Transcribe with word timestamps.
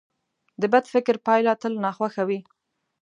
د 0.61 0.63
بد 0.73 0.85
فکر 0.93 1.15
پایله 1.25 1.53
تل 1.61 1.73
ناخوښه 1.83 2.23
وي. 2.29 2.39